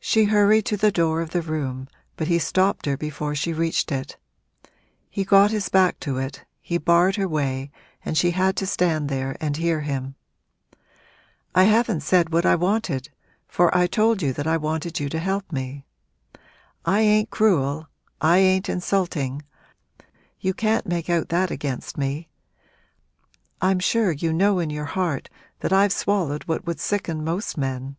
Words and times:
She 0.00 0.24
hurried 0.24 0.66
to 0.66 0.76
the 0.76 0.90
door 0.90 1.20
of 1.20 1.30
the 1.30 1.40
room, 1.40 1.86
but 2.16 2.26
he 2.26 2.40
stopped 2.40 2.86
her 2.86 2.96
before 2.96 3.36
she 3.36 3.52
reached 3.52 3.92
it. 3.92 4.16
He 5.08 5.22
got 5.22 5.52
his 5.52 5.68
back 5.68 6.00
to 6.00 6.18
it, 6.18 6.44
he 6.60 6.76
barred 6.76 7.14
her 7.14 7.28
way 7.28 7.70
and 8.04 8.18
she 8.18 8.32
had 8.32 8.56
to 8.56 8.66
stand 8.66 9.08
there 9.08 9.36
and 9.40 9.56
hear 9.56 9.82
him. 9.82 10.16
'I 11.54 11.62
haven't 11.70 12.00
said 12.00 12.32
what 12.32 12.44
I 12.44 12.56
wanted 12.56 13.12
for 13.46 13.72
I 13.72 13.86
told 13.86 14.22
you 14.22 14.32
that 14.32 14.48
I 14.48 14.56
wanted 14.56 14.98
you 14.98 15.08
to 15.10 15.20
help 15.20 15.52
me. 15.52 15.84
I 16.84 17.02
ain't 17.02 17.30
cruel 17.30 17.86
I 18.20 18.38
ain't 18.38 18.68
insulting 18.68 19.42
you 20.40 20.52
can't 20.52 20.84
make 20.84 21.08
out 21.08 21.28
that 21.28 21.52
against 21.52 21.96
me; 21.96 22.28
I'm 23.62 23.78
sure 23.78 24.10
you 24.10 24.32
know 24.32 24.58
in 24.58 24.70
your 24.70 24.86
heart 24.86 25.30
that 25.60 25.72
I've 25.72 25.92
swallowed 25.92 26.42
what 26.48 26.66
would 26.66 26.80
sicken 26.80 27.22
most 27.22 27.56
men. 27.56 27.94